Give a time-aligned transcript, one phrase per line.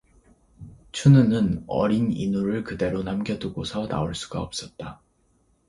[0.93, 4.99] 춘우는 어린 인우를 그대로 남겨 두고서 나올 수가 없었다.